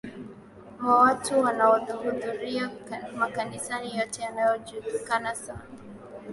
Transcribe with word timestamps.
mwa 0.79 0.95
watu 0.99 1.39
wanaohudhuria 1.39 2.71
makanisa 3.17 3.81
yote 3.81 4.21
yanayojulikana 4.21 5.35
sana 5.35 5.61